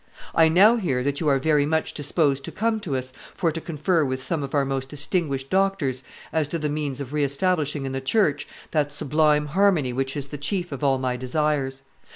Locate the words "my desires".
10.97-11.83